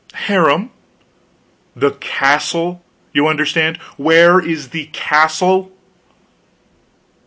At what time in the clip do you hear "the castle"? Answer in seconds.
1.75-2.83, 4.69-5.71